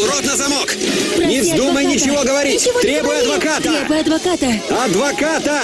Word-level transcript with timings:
Пол, 0.00 0.08
рот 0.08 0.24
на 0.24 0.36
замок! 0.36 0.74
Не 1.18 1.40
вздумай 1.40 1.84
адвоката. 1.84 1.88
ничего 1.88 2.22
говорить! 2.24 2.60
Ничего 2.60 2.80
Требуй 2.80 3.02
говори. 3.02 3.20
адвоката! 3.22 3.62
Требуй 3.62 4.00
адвоката. 4.00 4.60
Адвоката! 4.84 5.60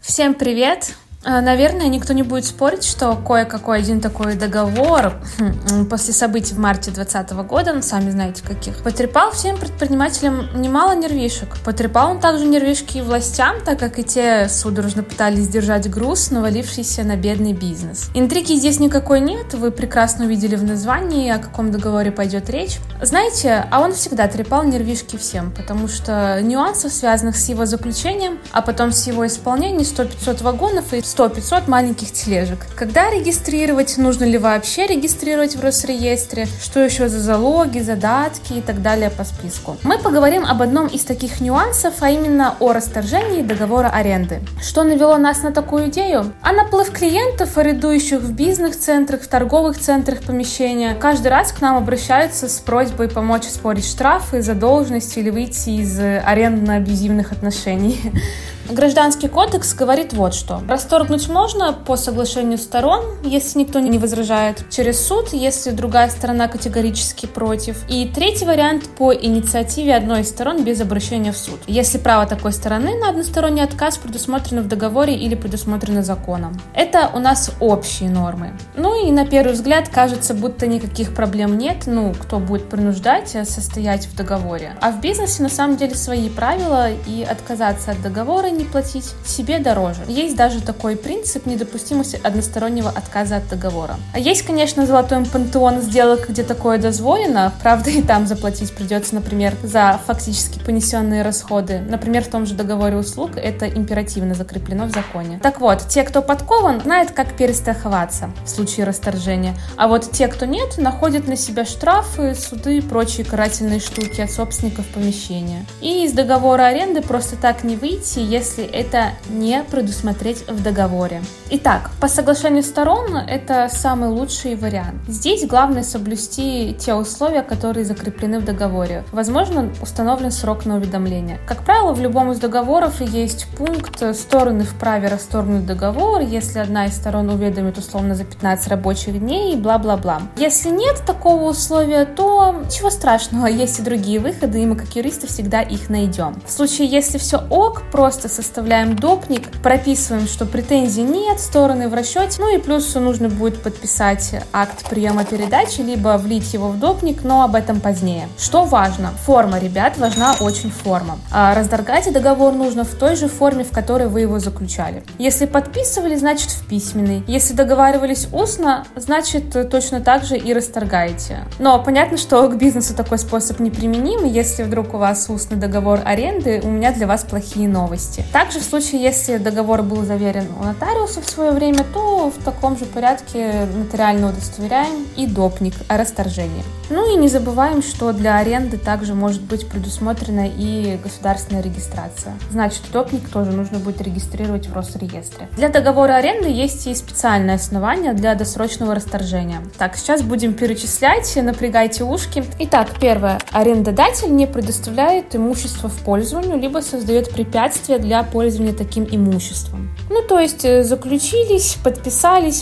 Всем 0.00 0.34
привет! 0.34 0.94
А, 1.24 1.40
Наверное, 1.40 1.88
никто 1.88 2.12
не 2.12 2.22
будет 2.22 2.44
спорить, 2.44 2.84
что 2.84 3.14
кое-какой 3.14 3.78
один 3.78 4.00
такой 4.00 4.34
договор 4.34 5.14
хм, 5.38 5.86
после 5.86 6.12
событий 6.12 6.54
в 6.54 6.58
марте 6.58 6.90
2020 6.90 7.32
года, 7.46 7.72
ну, 7.72 7.82
сами 7.82 8.10
знаете 8.10 8.42
каких, 8.42 8.82
потрепал 8.82 9.30
всем 9.30 9.56
предпринимателям 9.56 10.48
немало 10.54 10.94
нервишек. 10.96 11.56
Потрепал 11.64 12.12
он 12.12 12.20
также 12.20 12.46
нервишки 12.46 12.98
и 12.98 13.02
властям, 13.02 13.56
так 13.64 13.78
как 13.78 13.98
и 13.98 14.04
те 14.04 14.48
судорожно 14.48 15.02
пытались 15.02 15.44
сдержать 15.44 15.88
груз, 15.88 16.30
навалившийся 16.30 17.04
на 17.04 17.16
бедный 17.16 17.52
бизнес. 17.52 18.10
Интриги 18.14 18.54
здесь 18.54 18.80
никакой 18.80 19.20
нет, 19.20 19.54
вы 19.54 19.70
прекрасно 19.70 20.24
увидели 20.24 20.56
в 20.56 20.64
названии, 20.64 21.30
о 21.30 21.38
каком 21.38 21.70
договоре 21.70 22.10
пойдет 22.10 22.50
речь. 22.50 22.78
Знаете, 23.00 23.66
а 23.70 23.80
он 23.80 23.92
всегда 23.92 24.26
трепал 24.26 24.64
нервишки 24.64 25.16
всем, 25.16 25.52
потому 25.52 25.86
что 25.86 26.40
нюансов, 26.42 26.92
связанных 26.92 27.36
с 27.36 27.48
его 27.48 27.64
заключением, 27.64 28.38
а 28.50 28.62
потом 28.62 28.90
с 28.90 29.06
его 29.06 29.26
исполнением 29.26 29.82
100-500 29.82 30.42
вагонов 30.42 30.92
и 30.92 31.00
100-500 31.16 31.68
маленьких 31.68 32.12
тележек. 32.12 32.66
Когда 32.74 33.10
регистрировать, 33.10 33.98
нужно 33.98 34.24
ли 34.24 34.38
вообще 34.38 34.86
регистрировать 34.86 35.56
в 35.56 35.62
Росреестре, 35.62 36.46
что 36.62 36.80
еще 36.80 37.08
за 37.08 37.20
залоги, 37.20 37.80
задатки 37.80 38.54
и 38.54 38.60
так 38.60 38.82
далее 38.82 39.10
по 39.10 39.24
списку. 39.24 39.76
Мы 39.82 39.98
поговорим 39.98 40.44
об 40.46 40.62
одном 40.62 40.86
из 40.86 41.04
таких 41.04 41.40
нюансов, 41.40 41.94
а 42.00 42.10
именно 42.10 42.56
о 42.60 42.72
расторжении 42.72 43.42
договора 43.42 43.88
аренды. 43.88 44.40
Что 44.62 44.84
навело 44.84 45.18
нас 45.18 45.42
на 45.42 45.52
такую 45.52 45.88
идею? 45.88 46.32
А 46.42 46.52
наплыв 46.52 46.90
клиентов, 46.90 47.58
арендующих 47.58 48.20
в 48.20 48.32
бизнес-центрах, 48.32 49.22
в 49.22 49.28
торговых 49.28 49.78
центрах 49.78 50.22
помещения, 50.22 50.94
каждый 50.94 51.28
раз 51.28 51.52
к 51.52 51.60
нам 51.60 51.76
обращаются 51.76 52.48
с 52.48 52.58
просьбой 52.58 53.08
помочь 53.08 53.44
спорить 53.44 53.86
штрафы, 53.86 54.42
задолженности 54.42 55.18
или 55.18 55.30
выйти 55.30 55.70
из 55.70 55.98
арендно-абьюзивных 55.98 57.32
отношений. 57.32 58.00
Гражданский 58.72 59.28
кодекс 59.28 59.74
говорит 59.74 60.12
вот 60.12 60.34
что. 60.34 60.62
Расторгнуть 60.68 61.28
можно 61.28 61.72
по 61.72 61.96
соглашению 61.96 62.58
сторон, 62.58 63.04
если 63.22 63.58
никто 63.58 63.80
не 63.80 63.98
возражает, 63.98 64.64
через 64.70 65.06
суд, 65.06 65.32
если 65.32 65.70
другая 65.70 66.08
сторона 66.08 66.48
категорически 66.48 67.26
против. 67.26 67.84
И 67.88 68.10
третий 68.14 68.46
вариант 68.46 68.88
по 68.96 69.14
инициативе 69.14 69.94
одной 69.94 70.22
из 70.22 70.30
сторон 70.30 70.64
без 70.64 70.80
обращения 70.80 71.32
в 71.32 71.36
суд. 71.36 71.60
Если 71.66 71.98
право 71.98 72.26
такой 72.26 72.52
стороны 72.52 72.98
на 72.98 73.10
односторонний 73.10 73.62
отказ 73.62 73.98
предусмотрено 73.98 74.62
в 74.62 74.68
договоре 74.68 75.14
или 75.14 75.34
предусмотрено 75.34 76.02
законом. 76.02 76.58
Это 76.74 77.10
у 77.12 77.18
нас 77.18 77.50
общие 77.60 78.08
нормы. 78.08 78.56
Ну 78.76 79.06
и 79.06 79.10
на 79.12 79.26
первый 79.26 79.52
взгляд 79.52 79.88
кажется, 79.88 80.34
будто 80.34 80.66
никаких 80.66 81.14
проблем 81.14 81.58
нет, 81.58 81.84
ну, 81.86 82.14
кто 82.18 82.38
будет 82.38 82.68
принуждать 82.68 83.34
э, 83.34 83.44
состоять 83.44 84.06
в 84.06 84.16
договоре. 84.16 84.76
А 84.80 84.90
в 84.90 85.00
бизнесе 85.00 85.42
на 85.42 85.48
самом 85.48 85.76
деле 85.76 85.94
свои 85.94 86.28
правила, 86.30 86.90
и 86.90 87.22
отказаться 87.22 87.90
от 87.90 88.02
договора 88.02 88.48
не 88.48 88.61
платить 88.64 89.12
себе 89.26 89.58
дороже. 89.58 90.02
Есть 90.08 90.36
даже 90.36 90.60
такой 90.60 90.96
принцип 90.96 91.46
недопустимости 91.46 92.20
одностороннего 92.22 92.90
отказа 92.90 93.36
от 93.36 93.48
договора. 93.48 93.96
А 94.12 94.18
есть, 94.18 94.42
конечно, 94.42 94.86
золотой 94.86 95.24
пантеон 95.24 95.80
сделок, 95.82 96.28
где 96.28 96.42
такое 96.42 96.78
дозволено, 96.78 97.52
правда 97.62 97.90
и 97.90 98.02
там 98.02 98.26
заплатить 98.26 98.74
придется, 98.74 99.14
например, 99.14 99.54
за 99.62 100.00
фактически 100.06 100.58
понесенные 100.58 101.22
расходы. 101.22 101.80
Например, 101.80 102.24
в 102.24 102.28
том 102.28 102.46
же 102.46 102.54
договоре 102.54 102.96
услуг 102.96 103.32
это 103.36 103.68
императивно 103.68 104.34
закреплено 104.34 104.86
в 104.86 104.90
законе. 104.90 105.40
Так 105.42 105.60
вот, 105.60 105.88
те, 105.88 106.02
кто 106.02 106.22
подкован, 106.22 106.80
знают, 106.80 107.12
как 107.12 107.36
перестраховаться 107.36 108.30
в 108.44 108.48
случае 108.48 108.86
расторжения. 108.86 109.54
А 109.76 109.88
вот 109.88 110.10
те, 110.12 110.28
кто 110.28 110.46
нет, 110.46 110.78
находят 110.78 111.26
на 111.28 111.36
себя 111.36 111.64
штрафы, 111.64 112.34
суды 112.34 112.78
и 112.78 112.80
прочие 112.80 113.24
карательные 113.24 113.80
штуки 113.80 114.20
от 114.20 114.30
собственников 114.30 114.86
помещения. 114.86 115.64
И 115.80 116.04
из 116.04 116.12
договора 116.12 116.66
аренды 116.66 117.02
просто 117.02 117.36
так 117.36 117.64
не 117.64 117.76
выйти, 117.76 118.18
если 118.18 118.41
это 118.58 119.12
не 119.28 119.62
предусмотреть 119.62 120.48
в 120.48 120.62
договоре. 120.62 121.22
Итак, 121.50 121.90
по 122.00 122.08
соглашению 122.08 122.62
сторон 122.62 123.16
это 123.16 123.68
самый 123.70 124.08
лучший 124.08 124.54
вариант. 124.56 125.02
Здесь 125.06 125.46
главное 125.46 125.82
соблюсти 125.82 126.74
те 126.78 126.94
условия, 126.94 127.42
которые 127.42 127.84
закреплены 127.84 128.40
в 128.40 128.44
договоре. 128.44 129.04
Возможно, 129.12 129.70
установлен 129.82 130.30
срок 130.30 130.64
на 130.64 130.76
уведомление. 130.76 131.38
Как 131.46 131.62
правило, 131.62 131.92
в 131.92 132.00
любом 132.00 132.32
из 132.32 132.38
договоров 132.38 133.00
есть 133.00 133.46
пункт 133.56 134.02
«стороны 134.16 134.64
вправе 134.64 135.08
расторгнуть 135.08 135.66
договор, 135.66 136.22
если 136.22 136.58
одна 136.58 136.86
из 136.86 136.94
сторон 136.94 137.28
уведомит 137.28 137.78
условно 137.78 138.14
за 138.14 138.24
15 138.24 138.68
рабочих 138.68 139.18
дней» 139.18 139.54
и 139.54 139.56
бла-бла-бла. 139.56 140.22
Если 140.36 140.70
нет 140.70 141.02
такого 141.06 141.50
условия, 141.50 142.04
то 142.04 142.62
ничего 142.64 142.90
страшного, 142.90 143.46
есть 143.62 143.78
и 143.78 143.82
другие 143.82 144.20
выходы, 144.20 144.62
и 144.62 144.66
мы 144.66 144.76
как 144.76 144.96
юристы 144.96 145.26
всегда 145.26 145.60
их 145.60 145.88
найдем. 145.88 146.40
В 146.46 146.50
случае, 146.50 146.88
если 146.88 147.18
все 147.18 147.42
ок, 147.50 147.82
просто 147.92 148.28
составляем 148.32 148.96
допник, 148.96 149.48
прописываем, 149.62 150.26
что 150.26 150.46
претензий 150.46 151.02
нет, 151.02 151.38
стороны 151.40 151.88
в 151.88 151.94
расчете, 151.94 152.40
ну 152.40 152.54
и 152.54 152.58
плюс 152.58 152.94
нужно 152.94 153.28
будет 153.28 153.62
подписать 153.62 154.34
акт 154.52 154.88
приема 154.88 155.24
передачи, 155.24 155.80
либо 155.80 156.16
влить 156.18 156.52
его 156.54 156.68
в 156.68 156.78
допник, 156.78 157.22
но 157.24 157.42
об 157.42 157.54
этом 157.54 157.80
позднее. 157.80 158.28
Что 158.38 158.64
важно? 158.64 159.10
Форма, 159.24 159.58
ребят, 159.58 159.98
важна 159.98 160.34
очень 160.40 160.70
форма. 160.70 161.18
А 161.30 161.54
разторгать 161.54 162.12
договор 162.12 162.54
нужно 162.54 162.84
в 162.84 162.94
той 162.94 163.16
же 163.16 163.28
форме, 163.28 163.64
в 163.64 163.70
которой 163.70 164.08
вы 164.08 164.22
его 164.22 164.38
заключали. 164.38 165.04
Если 165.18 165.46
подписывали, 165.46 166.16
значит 166.16 166.50
в 166.50 166.66
письменной. 166.66 167.22
Если 167.26 167.54
договаривались 167.54 168.28
устно, 168.32 168.84
значит 168.96 169.70
точно 169.70 170.00
так 170.00 170.24
же 170.24 170.36
и 170.36 170.52
расторгаете. 170.52 171.40
Но 171.58 171.82
понятно, 171.82 172.16
что 172.16 172.48
к 172.48 172.56
бизнесу 172.56 172.94
такой 172.94 173.18
способ 173.18 173.60
не 173.60 173.70
применим, 173.70 174.24
и 174.24 174.28
если 174.28 174.62
вдруг 174.62 174.94
у 174.94 174.98
вас 174.98 175.28
устный 175.28 175.56
договор 175.56 176.00
аренды, 176.04 176.60
у 176.62 176.68
меня 176.68 176.92
для 176.92 177.06
вас 177.06 177.24
плохие 177.24 177.68
новости. 177.68 178.21
Также 178.32 178.60
в 178.60 178.62
случае, 178.62 179.02
если 179.02 179.38
договор 179.38 179.82
был 179.82 180.04
заверен 180.04 180.48
у 180.60 180.64
нотариуса 180.64 181.20
в 181.20 181.28
свое 181.28 181.52
время, 181.52 181.84
то 181.92 182.11
в 182.30 182.42
таком 182.42 182.78
же 182.78 182.84
порядке 182.84 183.66
нотариально 183.74 184.28
удостоверяем 184.30 185.06
и 185.16 185.26
допник 185.26 185.74
о 185.88 185.96
расторжении. 185.96 186.62
Ну 186.90 187.12
и 187.12 187.16
не 187.16 187.28
забываем, 187.28 187.82
что 187.82 188.12
для 188.12 188.36
аренды 188.36 188.76
также 188.76 189.14
может 189.14 189.40
быть 189.40 189.66
предусмотрена 189.66 190.46
и 190.46 190.98
государственная 191.02 191.62
регистрация. 191.62 192.34
Значит, 192.50 192.82
допник 192.92 193.28
тоже 193.28 193.50
нужно 193.50 193.78
будет 193.78 194.00
регистрировать 194.02 194.68
в 194.68 194.74
Росреестре. 194.74 195.48
Для 195.56 195.68
договора 195.68 196.16
аренды 196.16 196.48
есть 196.48 196.86
и 196.86 196.94
специальное 196.94 197.56
основание 197.56 198.12
для 198.12 198.34
досрочного 198.34 198.94
расторжения. 198.94 199.62
Так, 199.78 199.96
сейчас 199.96 200.22
будем 200.22 200.54
перечислять, 200.54 201.34
напрягайте 201.36 202.04
ушки. 202.04 202.44
Итак, 202.58 202.88
первое. 203.00 203.38
Арендодатель 203.52 204.34
не 204.34 204.46
предоставляет 204.46 205.34
имущество 205.34 205.88
в 205.88 205.96
пользование, 206.04 206.56
либо 206.56 206.80
создает 206.80 207.32
препятствия 207.32 207.98
для 207.98 208.22
пользования 208.22 208.74
таким 208.74 209.06
имуществом. 209.10 209.90
Ну, 210.10 210.22
то 210.22 210.38
есть 210.38 210.64
э, 210.64 210.84
заключились, 210.84 211.78
подписались, 211.82 212.11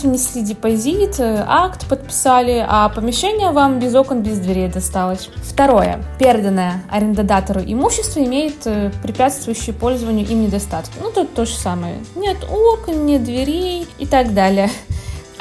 внесли 0.03 0.41
депозит, 0.41 1.19
э, 1.19 1.43
акт 1.47 1.87
подписали, 1.87 2.65
а 2.67 2.89
помещение 2.89 3.51
вам 3.51 3.79
без 3.79 3.93
окон, 3.95 4.23
без 4.23 4.39
дверей 4.39 4.67
досталось. 4.67 5.29
Второе. 5.37 6.03
Переданное 6.19 6.83
арендодатору 6.89 7.61
имущество 7.65 8.19
имеет 8.19 8.65
э, 8.65 8.91
препятствующие 9.03 9.73
пользованию 9.73 10.27
им 10.27 10.41
недостатки. 10.43 10.93
Ну, 11.01 11.11
тут 11.11 11.33
то 11.33 11.45
же 11.45 11.55
самое. 11.55 11.95
Нет 12.15 12.37
окон, 12.49 13.05
нет 13.05 13.23
дверей 13.23 13.87
и 13.97 14.05
так 14.05 14.33
далее 14.33 14.69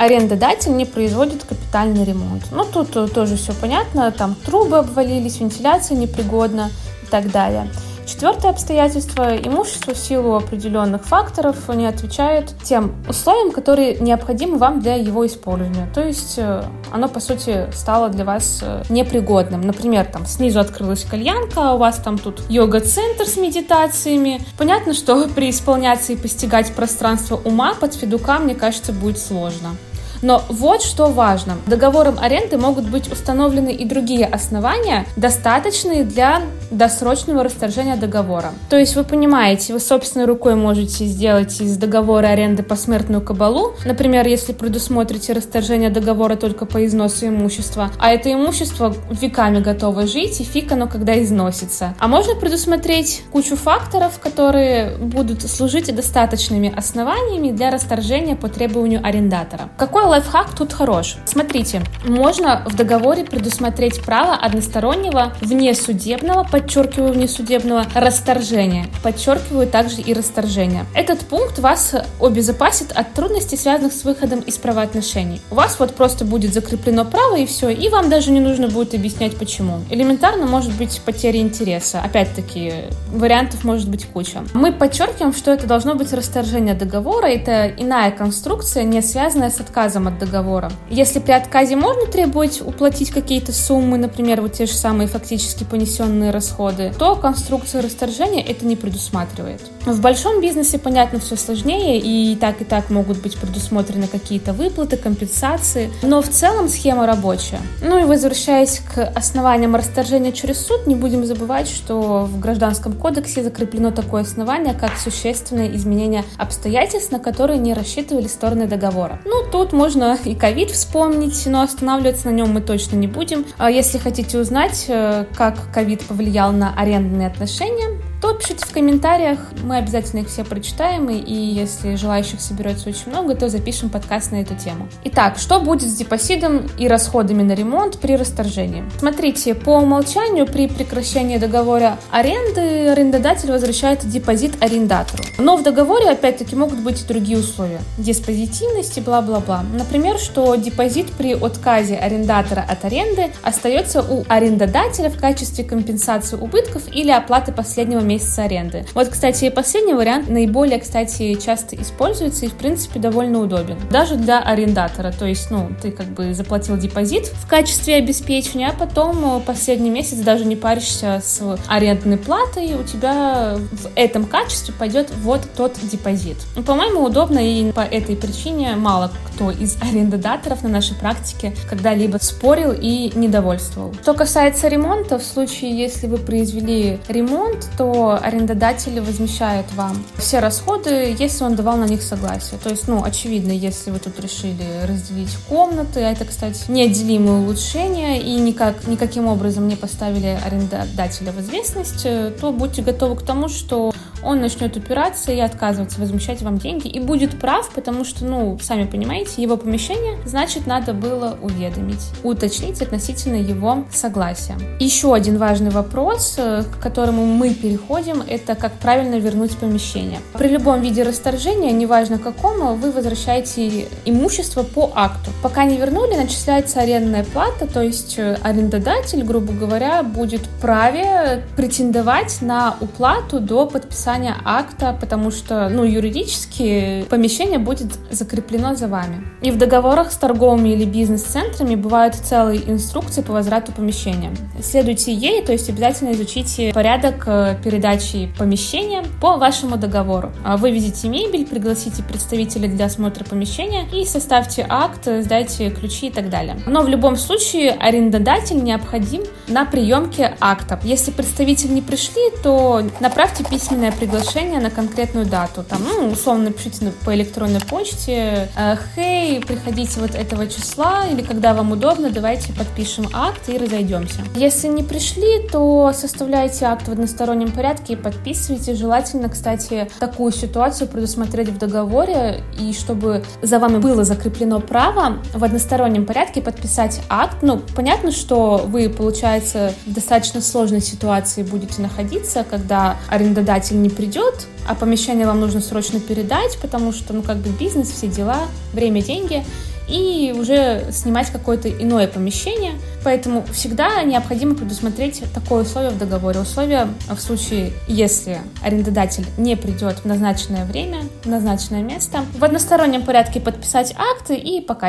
арендодатель 0.01 0.75
не 0.75 0.87
производит 0.87 1.45
капитальный 1.45 2.07
ремонт. 2.07 2.45
Ну, 2.53 2.65
тут 2.65 3.13
тоже 3.13 3.37
все 3.37 3.53
понятно, 3.53 4.11
там 4.11 4.35
трубы 4.35 4.79
обвалились, 4.79 5.41
вентиляция 5.41 5.95
непригодна 5.95 6.71
и 7.03 7.07
так 7.07 7.31
далее. 7.31 7.69
Четвертое 8.11 8.51
обстоятельство– 8.51 9.37
имущество 9.47 9.95
в 9.95 9.97
силу 9.97 10.35
определенных 10.35 11.05
факторов 11.05 11.69
не 11.69 11.87
отвечает 11.87 12.53
тем 12.65 12.93
условиям, 13.09 13.53
которые 13.53 14.01
необходимы 14.01 14.59
вам 14.59 14.81
для 14.81 14.97
его 14.97 15.25
использования. 15.25 15.89
То 15.95 16.05
есть 16.05 16.35
э, 16.37 16.65
оно, 16.91 17.09
по 17.09 17.21
сути, 17.21 17.71
стало 17.73 18.09
для 18.09 18.25
вас 18.25 18.63
э, 18.63 18.83
непригодным. 18.89 19.61
Например, 19.61 20.05
там 20.05 20.27
снизу 20.27 20.59
открылась 20.59 21.05
кальянка, 21.05 21.71
а 21.71 21.75
у 21.75 21.79
вас 21.79 21.99
там 21.99 22.19
тут 22.19 22.43
йога-центр 22.49 23.27
с 23.27 23.37
медитациями. 23.37 24.41
Понятно, 24.59 24.93
что 24.93 25.29
преисполняться 25.37 26.13
и 26.13 26.17
постигать 26.17 26.73
пространство 26.73 27.41
ума 27.45 27.75
под 27.79 27.95
федука, 27.95 28.41
мне 28.41 28.57
кажется, 28.57 28.93
будет 28.93 29.19
сложно. 29.19 29.77
Но 30.23 30.43
вот 30.49 30.83
что 30.83 31.07
важно. 31.07 31.57
Договором 31.67 32.19
аренды 32.21 32.57
могут 32.57 32.89
быть 32.89 33.11
установлены 33.11 33.71
и 33.71 33.85
другие 33.85 34.27
основания, 34.27 35.07
достаточные 35.17 36.05
для 36.05 36.43
досрочного 36.71 37.43
расторжения 37.43 37.97
договора. 37.97 38.53
То 38.69 38.79
есть 38.79 38.95
вы 38.97 39.05
понимаете, 39.05 39.73
вы 39.73 39.81
собственной 39.81 40.27
рукой 40.27 40.55
можете 40.55 41.05
сделать 41.05 41.61
из 41.61 41.77
договора 41.77 42.29
аренды 42.29 42.63
посмертную 42.63 43.23
кабалу, 43.23 43.75
например, 43.85 44.27
если 44.27 44.53
предусмотрите 44.53 45.33
расторжение 45.33 45.91
договора 45.91 46.37
только 46.37 46.67
по 46.67 46.85
износу 46.87 47.27
имущества, 47.27 47.91
а 47.99 48.13
это 48.13 48.33
имущество 48.33 48.95
веками 49.11 49.61
готово 49.61 50.07
жить, 50.07 50.41
и 50.41 50.45
фиг 50.45 50.71
оно 50.73 50.87
когда 50.87 51.21
износится. 51.23 51.95
А 51.99 52.09
можно 52.09 52.35
предусмотреть 52.35 53.23
кучу 53.33 53.57
факторов, 53.57 54.19
которые 54.21 54.97
будут 54.97 55.43
служить 55.43 55.95
достаточными 55.95 56.73
основаниями 56.75 57.51
для 57.51 57.71
расторжения 57.71 58.37
по 58.37 58.49
требованию 58.49 59.05
арендатора. 59.05 59.69
Какой 59.77 60.05
лайфхак 60.11 60.55
тут 60.57 60.73
хорош. 60.73 61.17
Смотрите, 61.25 61.83
можно 62.05 62.63
в 62.67 62.75
договоре 62.75 63.25
предусмотреть 63.25 64.03
право 64.03 64.35
одностороннего 64.35 65.33
внесудебного, 65.41 66.45
подчеркиваю, 66.45 67.13
внесудебного 67.13 67.87
расторжения. 67.95 68.87
Подчеркиваю 69.03 69.67
также 69.67 70.01
и 70.03 70.13
расторжения. 70.13 70.85
Этот 70.95 71.21
пункт 71.21 71.59
вас 71.59 71.95
обезопасит 72.21 72.93
от 72.93 73.13
трудностей, 73.15 73.57
связанных 73.57 73.93
с 73.93 74.05
выходом 74.05 74.41
из 74.41 74.59
правоотношений. 74.59 75.41
У 75.51 75.55
вас 75.55 75.79
вот 75.79 75.95
просто 75.95 76.25
будет 76.25 76.53
закреплено 76.53 77.05
право 77.05 77.37
и 77.37 77.47
все, 77.47 77.71
и 77.71 77.89
вам 77.89 78.11
даже 78.11 78.31
не 78.31 78.41
нужно 78.41 78.69
будет 78.69 78.95
объяснять 78.95 79.37
почему. 79.37 79.81
Элементарно 79.91 80.47
может 80.47 80.73
быть 80.75 81.01
потеря 81.05 81.41
интереса. 81.41 82.01
Опять-таки, 82.01 82.73
вариантов 83.13 83.65
может 83.65 83.89
быть 83.89 84.07
куча. 84.07 84.43
Мы 84.55 84.73
подчеркиваем, 84.73 85.33
что 85.33 85.53
это 85.53 85.67
должно 85.67 85.95
быть 85.95 86.13
расторжение 86.13 86.75
договора, 86.75 87.27
это 87.27 87.69
иная 87.69 88.11
конструкция, 88.11 88.83
не 88.83 89.03
связанная 89.03 89.51
с 89.51 89.61
отказом 89.61 90.00
от 90.09 90.19
договора. 90.19 90.71
Если 90.89 91.19
при 91.19 91.33
отказе 91.33 91.77
можно 91.77 92.07
требовать 92.07 92.61
уплатить 92.61 93.11
какие-то 93.11 93.53
суммы, 93.53 93.99
например, 93.99 94.41
вот 94.41 94.53
те 94.53 94.67
же 94.67 94.73
самые 94.73 95.09
фактически 95.09 95.65
понесенные 95.65 96.31
расходы, 96.31 96.93
то 96.99 97.17
конструкция 97.17 97.83
расторжения 97.83 98.43
это 98.43 98.65
не 98.67 98.77
предусматривает. 98.77 99.61
В 99.87 100.01
большом 100.01 100.41
бизнесе, 100.41 100.79
понятно, 100.79 101.19
все 101.21 101.37
сложнее, 101.37 101.99
и 101.99 102.37
так 102.37 102.61
и 102.61 102.65
так 102.65 102.91
могут 102.91 103.23
быть 103.23 103.37
предусмотрены 103.37 104.07
какие-то 104.07 104.53
выплаты, 104.53 104.97
компенсации, 104.97 105.91
но 106.03 106.23
в 106.23 106.29
целом 106.29 106.69
схема 106.69 107.07
рабочая. 107.07 107.61
Ну 107.83 107.99
и 107.99 108.05
возвращаясь 108.05 108.81
к 108.81 109.03
основаниям 109.15 109.75
расторжения 109.75 110.33
через 110.33 110.65
суд, 110.65 110.87
не 110.87 110.95
будем 110.95 111.25
забывать, 111.25 111.69
что 111.69 112.29
в 112.31 112.39
Гражданском 112.39 112.93
кодексе 112.93 113.43
закреплено 113.43 113.91
такое 113.91 114.23
основание, 114.23 114.75
как 114.75 114.99
существенное 114.99 115.75
изменение 115.75 116.25
обстоятельств, 116.37 117.11
на 117.11 117.19
которые 117.19 117.59
не 117.59 117.75
рассчитывали 117.75 118.27
стороны 118.27 118.67
договора. 118.67 119.21
Ну, 119.25 119.45
тут 119.51 119.73
можно 119.73 119.90
и 120.25 120.35
ковид 120.35 120.71
вспомнить, 120.71 121.47
но 121.47 121.63
останавливаться 121.63 122.29
на 122.29 122.33
нем 122.33 122.53
мы 122.53 122.61
точно 122.61 122.97
не 122.97 123.07
будем. 123.07 123.45
А 123.59 123.71
если 123.71 123.99
хотите 123.99 124.39
узнать, 124.39 124.87
э, 124.89 125.25
как 125.35 125.73
ковид 125.73 126.05
повлиял 126.05 126.53
на 126.53 126.73
арендные 126.75 127.27
отношения, 127.27 128.01
то 128.21 128.35
пишите 128.35 128.67
в 128.67 128.73
комментариях, 128.73 129.39
мы 129.63 129.79
обязательно 129.79 130.21
их 130.21 130.29
все 130.29 130.45
прочитаем, 130.45 131.09
и 131.09 131.33
если 131.33 131.95
желающих 131.95 132.41
соберется 132.41 132.91
очень 132.91 133.09
много, 133.09 133.35
то 133.35 133.49
запишем 133.49 133.89
подкаст 133.89 134.33
на 134.33 134.43
эту 134.43 134.55
тему. 134.55 134.89
Итак, 135.05 135.39
что 135.39 135.59
будет 135.61 135.89
с 135.89 135.95
депозитом 135.95 136.67
и 136.79 136.87
расходами 136.87 137.43
на 137.43 137.53
ремонт 137.53 137.99
при 137.99 138.17
расторжении? 138.17 138.85
Смотрите, 138.99 139.55
по 139.55 139.79
умолчанию 139.79 140.47
при 140.47 140.69
прекращении 140.69 141.39
договора 141.39 141.97
аренды 142.11 142.70
арендодатель 142.89 143.51
возвращает 143.51 144.09
депозит 144.09 144.63
арендатору. 144.63 145.25
Но 145.39 145.57
в 145.57 145.63
договоре, 145.63 146.11
опять-таки, 146.11 146.57
могут 146.57 146.81
быть 146.81 147.03
и 147.03 147.07
другие 147.07 147.39
условия. 147.39 147.81
Диспозитивность 147.99 149.01
бла-бла-бла. 149.01 149.65
Например, 149.73 150.19
что 150.19 150.55
депозит 150.55 151.11
при 151.13 151.35
отказе 151.35 151.97
арендатора 151.97 152.65
от 152.69 152.85
аренды 152.85 153.31
остается 153.43 154.03
у 154.03 154.25
арендодателя 154.29 155.11
в 155.11 155.19
качестве 155.19 155.65
компенсации 155.65 156.37
убытков 156.37 156.83
или 156.93 157.11
оплаты 157.11 157.53
последнего 157.53 158.01
месяца 158.01 158.45
аренды. 158.45 158.85
Вот, 158.95 159.09
кстати, 159.09 159.51
последний 159.51 159.95
вариант 159.95 160.29
наиболее, 160.29 160.79
кстати, 160.79 161.35
часто 161.35 161.77
используется 161.77 162.47
и, 162.47 162.49
в 162.49 162.55
принципе, 162.55 163.01
довольно 163.01 163.41
удобен. 163.41 163.77
Даже 163.91 164.17
для 164.17 164.41
арендатора. 164.41 165.13
То 165.13 165.27
есть, 165.27 165.51
ну, 165.51 165.71
ты 165.81 165.91
как 165.91 166.07
бы 166.07 166.35
заплатил 166.35 166.77
депозит 166.77 167.27
в 167.27 167.49
качестве 167.49 167.97
обеспечения, 167.97 168.69
а 168.69 168.73
потом 168.73 169.37
э, 169.37 169.41
последний 169.41 169.91
месяц 169.91 170.19
даже 170.19 170.45
не 170.45 170.57
паришься 170.57 171.21
с 171.25 171.59
арендной 171.69 172.19
платой, 172.19 172.70
у 172.75 172.83
тебя 172.83 173.57
в 173.73 173.91
этом 173.95 174.25
качестве 174.25 174.75
пойдет 174.75 175.11
вот 175.23 175.43
тот 175.57 175.75
депозит. 175.83 176.37
Ну, 176.57 176.63
по-моему, 176.63 177.03
удобно, 177.03 177.39
и 177.39 177.73
по 177.73 177.81
этой 177.81 178.17
причине 178.17 178.77
мало 178.77 179.11
кто 179.27 179.51
из 179.51 179.77
арендодаторов 179.81 180.63
на 180.63 180.69
нашей 180.69 180.97
практике 180.97 181.55
когда-либо 181.69 182.19
спорил 182.19 182.73
и 182.73 183.11
недовольствовал. 183.15 183.95
Что 184.03 184.15
касается 184.15 184.69
ремонта, 184.69 185.19
в 185.19 185.25
случае, 185.25 185.77
если 185.79 186.07
вы 186.07 186.19
произвели 186.19 186.99
ремонт, 187.09 187.69
то 187.79 188.19
арендодатель 188.21 189.01
возмещает 189.01 189.67
вам 189.75 190.05
все 190.17 190.41
расходы, 190.41 191.15
если 191.19 191.45
он 191.45 191.57
давал 191.57 191.77
на 191.77 191.85
них 191.85 192.03
согласие. 192.03 192.59
То 192.63 192.71
есть, 192.71 192.87
ну, 192.89 193.03
очевидно, 193.03 193.53
если 193.53 193.91
вы 193.91 193.99
тут 193.99 194.21
решили 194.21 194.65
разделить 194.87 195.37
комнаты, 195.49 196.01
а 196.01 196.13
это, 196.13 196.25
кстати, 196.25 196.65
неотделимое 196.69 197.41
улучшение, 197.41 198.21
и 198.21 198.35
никак, 198.35 198.87
никаким 198.87 199.27
образом 199.27 199.69
не 199.69 199.77
поставили 199.77 200.39
арендодателя 200.45 201.33
в 201.33 201.41
известность, 201.41 202.03
то 202.03 202.53
будьте 202.61 202.83
готовы 202.83 203.17
к 203.17 203.23
тому, 203.23 203.49
что 203.49 203.91
он 204.23 204.41
начнет 204.41 204.77
упираться 204.77 205.33
и 205.33 205.41
отказываться 205.41 206.01
возмещать 206.01 206.43
вам 206.43 206.59
деньги, 206.59 206.89
и 206.89 207.01
будет 207.01 207.39
прав, 207.39 207.71
потому 207.75 208.05
что, 208.05 208.25
ну, 208.25 208.59
сами 208.61 208.85
понимаете, 208.85 209.43
его 209.43 209.57
помещение, 209.57 210.19
значит, 210.27 210.67
надо 210.67 210.93
было 210.93 211.39
уведомить, 211.41 212.11
уточнить 212.23 212.83
относительно 212.83 213.37
его 213.37 213.85
согласия. 213.93 214.57
Еще 214.79 215.15
один 215.15 215.39
важный 215.39 215.71
вопрос, 215.71 216.35
э, 216.37 216.65
к 216.65 216.83
которому 216.83 217.25
мы 217.25 217.55
переходим, 217.55 218.23
это 218.27 218.55
как 218.55 218.73
правильно 218.73 219.19
вернуть 219.19 219.57
помещение. 219.57 220.21
При 220.35 220.49
любом 220.49 220.81
виде 220.81 221.03
расторжения, 221.03 221.73
неважно 221.73 222.19
какому, 222.19 222.75
вы 222.75 222.93
возвращаете 222.93 223.89
имущество 224.05 224.63
по 224.63 224.91
акту. 224.95 225.31
Пока 225.43 225.65
не 225.65 225.77
вернули, 225.77 226.15
начисляется 226.17 226.81
арендная 226.81 227.25
плата, 227.25 227.67
то 227.67 227.83
есть 227.83 228.19
э, 228.19 228.37
арендодатель, 228.43 229.23
грубо 229.23 229.53
говоря, 229.53 230.03
будет 230.03 230.43
праве 230.61 231.45
претендовать 231.57 232.43
на 232.43 232.77
уплату 232.81 233.41
до 233.41 233.67
подписания 233.67 234.10
подписания 234.11 234.37
акта, 234.45 234.97
потому 235.01 235.31
что, 235.31 235.69
ну, 235.69 235.85
юридически 235.85 237.05
помещение 237.09 237.59
будет 237.59 237.93
закреплено 238.11 238.75
за 238.75 238.89
вами. 238.89 239.25
И 239.41 239.51
в 239.51 239.59
договорах 239.59 240.11
с 240.11 240.17
торговыми 240.17 240.71
или 240.71 240.85
бизнес-центрами 240.85 241.77
бывают 241.77 242.15
целые 242.15 242.69
инструкции 242.71 243.23
по 243.23 243.33
возврату 243.33 243.73
помещения. 243.73 244.31
Следуйте 244.63 245.13
ей, 245.13 245.43
то 245.43 245.53
есть 245.53 245.69
обязательно 245.69 246.13
изучите 246.13 246.73
порядок 246.73 247.25
э, 247.27 247.57
передачи 247.63 248.29
помещения 248.39 249.05
по 249.21 249.37
вашему 249.37 249.77
договору. 249.77 250.33
А 250.45 250.57
выведите 250.57 251.09
мебель, 251.09 251.47
пригласите 251.47 252.03
представителя 252.03 252.69
для 252.69 252.87
осмотра 252.87 253.25
помещения 253.25 253.87
и 253.93 254.05
составьте 254.05 254.67
акт, 254.69 255.07
сдайте 255.21 255.71
ключи 255.71 256.09
и 256.09 256.11
так 256.11 256.31
далее. 256.31 256.57
Но 256.67 256.83
в 256.83 256.89
любом 256.89 257.17
случае 257.17 257.73
арендодатель 257.73 258.63
необходим 258.63 259.23
на 259.47 259.65
приемке 259.65 260.35
акта. 260.41 260.81
Если 260.83 261.11
представитель 261.13 261.73
не 261.73 261.83
пришли, 261.83 262.23
то 262.43 262.83
направьте 263.01 263.45
письменное 263.45 263.93
приглашение 264.01 264.61
на 264.61 264.71
конкретную 264.71 265.27
дату. 265.27 265.63
Там, 265.63 265.83
ну, 265.85 266.09
условно 266.09 266.45
напишите 266.45 266.91
по 267.05 267.15
электронной 267.15 267.61
почте, 267.61 268.49
«Хей, 268.95 269.39
«Э, 269.39 269.41
приходите 269.43 270.01
вот 270.01 270.15
этого 270.15 270.47
числа» 270.47 271.07
или 271.07 271.21
«Когда 271.21 271.53
вам 271.53 271.73
удобно, 271.73 272.09
давайте 272.09 272.55
подпишем 272.55 273.09
акт 273.13 273.51
и 273.51 273.59
разойдемся». 273.59 274.23
Если 274.35 274.69
не 274.69 274.83
пришли, 274.83 275.47
то 275.53 275.93
составляйте 275.95 276.65
акт 276.65 276.89
в 276.89 276.93
одностороннем 276.93 277.53
порядке 277.53 277.93
и 277.93 277.97
подписывайте. 277.97 278.75
Желательно, 278.75 279.29
кстати, 279.29 279.91
такую 279.99 280.33
ситуацию 280.33 280.89
предусмотреть 280.89 281.51
в 281.51 281.59
договоре, 281.59 282.43
и 282.59 282.73
чтобы 282.73 283.23
за 283.43 283.59
вами 283.59 283.77
было 283.77 284.05
закреплено 284.05 284.61
право 284.61 285.19
в 285.35 285.45
одностороннем 285.45 286.07
порядке 286.07 286.41
подписать 286.41 287.03
акт. 287.11 287.37
Ну, 287.43 287.61
понятно, 287.77 288.13
что 288.13 288.65
вы, 288.67 288.89
получается, 288.89 289.75
в 289.85 289.93
достаточно 289.93 290.41
сложной 290.41 290.81
ситуации 290.81 291.43
будете 291.43 291.83
находиться, 291.83 292.47
когда 292.49 292.97
арендодатель 293.11 293.81
не 293.81 293.90
придет, 293.91 294.47
а 294.69 294.75
помещение 294.75 295.27
вам 295.27 295.41
нужно 295.41 295.61
срочно 295.61 296.01
передать, 296.01 296.59
потому 296.61 296.93
что, 296.93 297.13
ну, 297.13 297.23
как 297.23 297.39
бы 297.39 297.51
бизнес, 297.51 297.91
все 297.91 298.09
дела, 298.09 298.43
время, 298.73 299.03
деньги– 299.03 299.45
и 299.91 300.35
уже 300.37 300.87
снимать 300.93 301.31
какое-то 301.31 301.69
иное 301.69 302.07
помещение. 302.07 302.75
Поэтому 303.05 303.45
всегда 303.53 304.03
необходимо 304.03 304.55
предусмотреть 304.55 305.23
такое 305.33 305.63
условие 305.63 305.91
в 305.91 305.99
договоре. 305.99 306.41
Условие 306.41 306.89
в 307.09 307.19
случае, 307.19 307.73
если 307.87 308.39
арендодатель 308.63 309.27
не 309.39 309.57
придет 309.57 309.99
в 309.99 310.05
назначенное 310.05 310.65
время, 310.65 311.03
в 311.23 311.29
назначенное 311.29 311.83
место, 311.83 312.21
в 312.37 312.43
одностороннем 312.43 313.03
порядке 313.03 313.41
подписать 313.41 313.95
акты 313.97 314.35
и 314.35 314.61
по. 314.61 314.81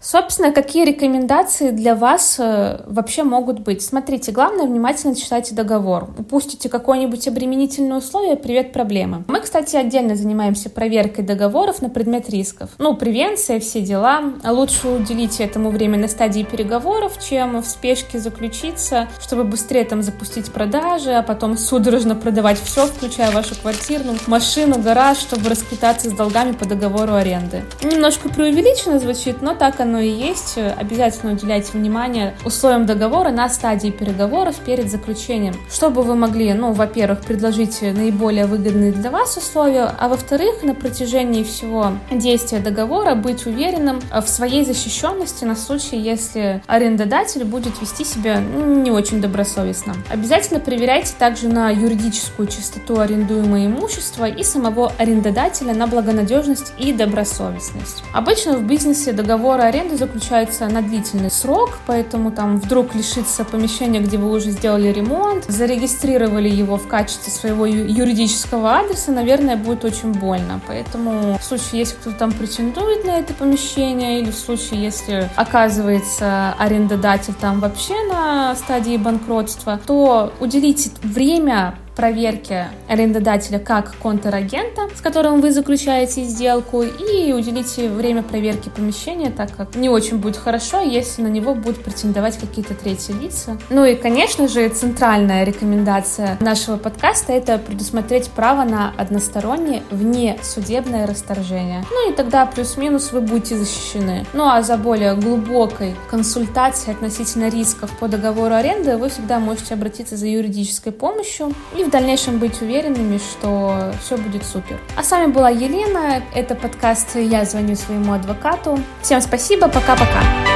Собственно, 0.00 0.52
какие 0.52 0.84
рекомендации 0.84 1.70
для 1.70 1.94
вас 1.94 2.36
э, 2.40 2.80
вообще 2.86 3.22
могут 3.22 3.60
быть? 3.60 3.82
Смотрите, 3.82 4.32
главное 4.32 4.66
внимательно 4.66 5.14
читайте 5.14 5.54
договор. 5.54 6.10
Упустите 6.18 6.68
какое-нибудь 6.68 7.28
обременительное 7.28 7.98
условие, 7.98 8.36
привет 8.36 8.72
проблемы. 8.72 9.24
Мы, 9.28 9.40
кстати, 9.40 9.76
отдельно 9.76 10.16
занимаемся 10.16 10.70
проверкой 10.70 11.24
договоров 11.24 11.80
на 11.82 11.88
предмет 11.88 12.28
рисков. 12.28 12.70
Ну, 12.78 12.96
превенция, 12.96 13.60
все 13.60 13.80
дела. 13.80 14.24
Лучше 14.44 14.88
уделить 14.88 15.38
этому 15.40 15.70
время 15.70 15.98
на 15.98 16.08
стадии 16.08 16.42
переговоров, 16.42 17.16
чем 17.24 17.47
прямо 17.48 17.62
в 17.62 17.66
спешке 17.66 18.18
заключиться, 18.18 19.08
чтобы 19.20 19.44
быстрее 19.44 19.84
там 19.84 20.02
запустить 20.02 20.52
продажи, 20.52 21.12
а 21.12 21.22
потом 21.22 21.56
судорожно 21.56 22.14
продавать 22.14 22.60
все, 22.62 22.86
включая 22.86 23.30
вашу 23.30 23.54
квартиру, 23.54 24.04
машину, 24.26 24.78
гараж, 24.78 25.16
чтобы 25.16 25.48
расквитаться 25.48 26.10
с 26.10 26.12
долгами 26.12 26.52
по 26.52 26.66
договору 26.66 27.14
аренды. 27.14 27.64
Немножко 27.82 28.28
преувеличено 28.28 28.98
звучит, 28.98 29.40
но 29.40 29.54
так 29.54 29.80
оно 29.80 29.98
и 29.98 30.10
есть. 30.10 30.58
Обязательно 30.58 31.32
уделяйте 31.32 31.72
внимание 31.72 32.36
условиям 32.44 32.84
договора 32.84 33.30
на 33.30 33.48
стадии 33.48 33.88
переговоров 33.88 34.56
перед 34.56 34.90
заключением, 34.90 35.54
чтобы 35.72 36.02
вы 36.02 36.16
могли, 36.16 36.52
ну, 36.52 36.72
во-первых, 36.72 37.22
предложить 37.22 37.80
наиболее 37.80 38.44
выгодные 38.44 38.92
для 38.92 39.10
вас 39.10 39.38
условия, 39.38 39.90
а 39.98 40.08
во-вторых, 40.08 40.62
на 40.62 40.74
протяжении 40.74 41.44
всего 41.44 41.92
действия 42.10 42.58
договора 42.58 43.14
быть 43.14 43.46
уверенным 43.46 44.02
в 44.12 44.28
своей 44.28 44.66
защищенности 44.66 45.46
на 45.46 45.56
случай, 45.56 45.96
если 45.96 46.62
арендодатель 46.66 47.37
будет 47.44 47.80
вести 47.80 48.04
себя 48.04 48.40
ну, 48.40 48.82
не 48.82 48.90
очень 48.90 49.20
добросовестно. 49.20 49.94
Обязательно 50.10 50.60
проверяйте 50.60 51.12
также 51.18 51.48
на 51.48 51.70
юридическую 51.70 52.48
чистоту 52.48 53.00
арендуемого 53.00 53.66
имущества 53.66 54.26
и 54.28 54.42
самого 54.42 54.92
арендодателя 54.98 55.74
на 55.74 55.86
благонадежность 55.86 56.72
и 56.78 56.92
добросовестность. 56.92 58.02
Обычно 58.12 58.56
в 58.56 58.64
бизнесе 58.64 59.12
договор 59.12 59.60
аренды 59.60 59.96
заключается 59.96 60.68
на 60.68 60.82
длительный 60.82 61.30
срок, 61.30 61.78
поэтому 61.86 62.30
там 62.30 62.58
вдруг 62.58 62.94
лишиться 62.94 63.44
помещения, 63.44 64.00
где 64.00 64.18
вы 64.18 64.30
уже 64.30 64.50
сделали 64.50 64.88
ремонт, 64.88 65.44
зарегистрировали 65.46 66.48
его 66.48 66.76
в 66.76 66.86
качестве 66.86 67.32
своего 67.32 67.66
юридического 67.66 68.78
адреса, 68.78 69.12
наверное, 69.12 69.56
будет 69.56 69.84
очень 69.84 70.12
больно. 70.12 70.60
Поэтому 70.66 71.38
в 71.38 71.44
случае, 71.44 71.80
если 71.80 71.94
кто-то 71.96 72.16
там 72.16 72.32
претендует 72.32 73.04
на 73.04 73.18
это 73.18 73.34
помещение, 73.34 74.20
или 74.20 74.30
в 74.30 74.36
случае, 74.36 74.82
если 74.82 75.28
оказывается 75.36 76.54
арендодатель 76.58 77.27
там 77.32 77.60
вообще 77.60 77.94
на 78.10 78.54
стадии 78.54 78.96
банкротства, 78.96 79.78
то 79.84 80.32
уделите 80.40 80.90
время 81.02 81.74
проверки 81.98 82.66
арендодателя 82.86 83.58
как 83.58 83.92
контрагента, 84.00 84.82
с 84.96 85.00
которым 85.00 85.40
вы 85.40 85.50
заключаете 85.50 86.22
сделку, 86.22 86.82
и 86.82 87.32
уделите 87.32 87.88
время 87.88 88.22
проверки 88.22 88.68
помещения, 88.68 89.30
так 89.30 89.50
как 89.56 89.74
не 89.74 89.88
очень 89.88 90.18
будет 90.18 90.36
хорошо, 90.36 90.80
если 90.80 91.22
на 91.22 91.26
него 91.26 91.56
будут 91.56 91.82
претендовать 91.82 92.38
какие-то 92.38 92.74
третьи 92.74 93.12
лица. 93.12 93.58
Ну 93.68 93.84
и, 93.84 93.96
конечно 93.96 94.46
же, 94.46 94.68
центральная 94.68 95.42
рекомендация 95.42 96.36
нашего 96.38 96.76
подкаста— 96.76 97.32
это 97.34 97.58
предусмотреть 97.58 98.28
право 98.28 98.62
на 98.62 98.92
одностороннее 98.96 99.82
внесудебное 99.90 101.04
расторжение. 101.04 101.84
Ну 101.90 102.12
и 102.12 102.14
тогда 102.14 102.46
плюс-минус 102.46 103.10
вы 103.10 103.22
будете 103.22 103.56
защищены. 103.56 104.24
Ну 104.34 104.48
а 104.48 104.62
за 104.62 104.76
более 104.76 105.16
глубокой 105.16 105.96
консультацией 106.08 106.94
относительно 106.94 107.48
рисков 107.48 107.90
по 107.98 108.06
договору 108.06 108.54
аренды 108.54 108.96
вы 108.96 109.08
всегда 109.08 109.40
можете 109.40 109.74
обратиться 109.74 110.16
за 110.16 110.28
юридической 110.28 110.92
помощью 110.92 111.52
и 111.76 111.87
в 111.88 111.90
дальнейшем 111.90 112.38
быть 112.38 112.60
уверенными, 112.60 113.18
что 113.18 113.92
все 114.02 114.16
будет 114.16 114.44
супер. 114.44 114.78
А 114.96 115.02
с 115.02 115.10
вами 115.10 115.32
была 115.32 115.48
Елена, 115.48 116.22
это 116.34 116.54
подкаст 116.54 117.16
«Я 117.16 117.44
звоню 117.44 117.76
своему 117.76 118.12
адвокату». 118.12 118.78
Всем 119.02 119.20
спасибо, 119.20 119.68
пока-пока. 119.68 120.47